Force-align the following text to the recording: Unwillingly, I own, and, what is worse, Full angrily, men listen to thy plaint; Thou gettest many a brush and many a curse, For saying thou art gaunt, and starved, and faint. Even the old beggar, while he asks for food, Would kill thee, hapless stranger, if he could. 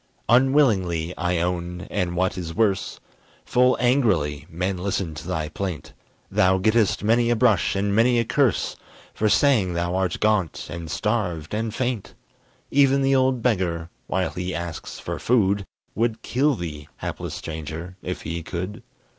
Unwillingly, 0.29 1.15
I 1.15 1.37
own, 1.41 1.81
and, 1.91 2.15
what 2.15 2.35
is 2.35 2.55
worse, 2.55 2.99
Full 3.45 3.77
angrily, 3.79 4.47
men 4.49 4.77
listen 4.79 5.13
to 5.13 5.27
thy 5.27 5.47
plaint; 5.49 5.93
Thou 6.31 6.57
gettest 6.57 7.03
many 7.03 7.29
a 7.29 7.35
brush 7.35 7.75
and 7.75 7.95
many 7.95 8.17
a 8.17 8.25
curse, 8.25 8.75
For 9.13 9.29
saying 9.29 9.75
thou 9.75 9.93
art 9.93 10.19
gaunt, 10.19 10.65
and 10.71 10.89
starved, 10.89 11.53
and 11.53 11.71
faint. 11.71 12.15
Even 12.71 13.03
the 13.03 13.13
old 13.13 13.43
beggar, 13.43 13.91
while 14.07 14.31
he 14.31 14.55
asks 14.55 14.97
for 14.97 15.19
food, 15.19 15.67
Would 15.93 16.23
kill 16.23 16.55
thee, 16.55 16.87
hapless 16.95 17.35
stranger, 17.35 17.95
if 18.01 18.23
he 18.23 18.41
could. 18.41 18.81